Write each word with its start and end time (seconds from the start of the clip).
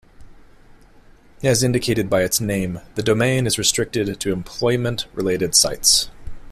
As 1.43 1.61
indicated 1.61 2.09
by 2.09 2.23
its 2.23 2.41
name, 2.41 2.79
the 2.95 3.03
domain 3.03 3.45
is 3.45 3.59
restricted 3.59 4.19
to 4.19 4.31
employment-related 4.33 5.53
sites. 5.53 6.09